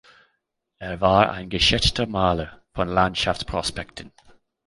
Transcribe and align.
Er 0.79 0.99
war 0.99 1.31
ein 1.31 1.47
geschätzter 1.51 2.07
Maler 2.07 2.59
von 2.73 2.87
Landschafts-Prospekten. 2.87 4.11